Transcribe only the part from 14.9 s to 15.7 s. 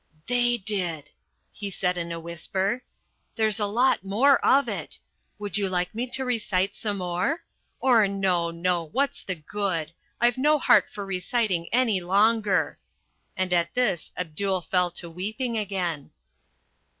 weeping